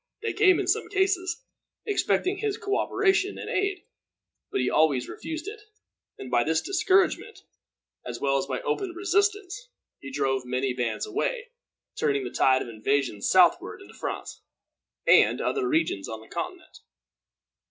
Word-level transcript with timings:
They 0.23 0.33
came, 0.33 0.59
in 0.59 0.65
some 0.65 0.89
cases, 0.89 1.43
expecting 1.85 2.37
his 2.39 2.57
co 2.57 2.75
operation 2.75 3.37
and 3.37 3.47
aid; 3.47 3.83
but 4.49 4.59
he 4.59 4.67
always 4.67 5.07
refused 5.07 5.47
it, 5.47 5.61
and 6.17 6.31
by 6.31 6.43
this 6.43 6.59
discouragement, 6.59 7.43
as 8.03 8.19
well 8.19 8.39
as 8.39 8.47
by 8.47 8.61
open 8.61 8.93
resistance, 8.95 9.69
he 9.99 10.09
drove 10.11 10.43
many 10.43 10.73
bands 10.73 11.05
away, 11.05 11.51
turning 11.95 12.23
the 12.23 12.31
tide 12.31 12.63
of 12.63 12.67
invasion 12.67 13.21
southward 13.21 13.79
into 13.79 13.93
France, 13.93 14.41
and 15.05 15.39
other 15.39 15.67
regions 15.67 16.09
on 16.09 16.19
the 16.19 16.27
Continent. 16.27 16.79